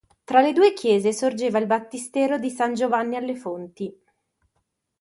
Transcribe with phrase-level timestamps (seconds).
[0.23, 3.95] Tra le due chiese sorgeva il battistero di San Giovanni alle Fonti.